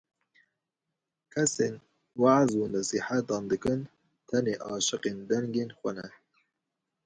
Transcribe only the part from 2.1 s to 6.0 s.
weaz û nesîhetan dikin, tenê aşiqên dengên xwe